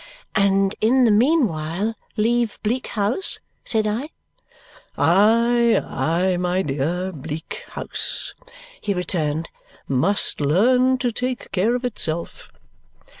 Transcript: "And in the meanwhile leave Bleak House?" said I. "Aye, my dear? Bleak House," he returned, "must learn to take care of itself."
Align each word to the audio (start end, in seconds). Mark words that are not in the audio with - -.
"And 0.33 0.73
in 0.81 1.03
the 1.03 1.11
meanwhile 1.11 1.93
leave 2.17 2.57
Bleak 2.63 2.87
House?" 2.87 3.39
said 3.63 3.85
I. 3.85 4.09
"Aye, 4.97 6.37
my 6.39 6.63
dear? 6.63 7.11
Bleak 7.11 7.63
House," 7.67 8.33
he 8.81 8.95
returned, 8.95 9.47
"must 9.87 10.41
learn 10.41 10.97
to 10.97 11.11
take 11.11 11.51
care 11.51 11.75
of 11.75 11.85
itself." 11.85 12.49